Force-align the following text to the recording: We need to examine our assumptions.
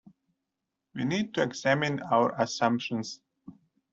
We 0.95 1.05
need 1.05 1.35
to 1.35 1.43
examine 1.43 1.99
our 2.01 2.33
assumptions. 2.41 3.21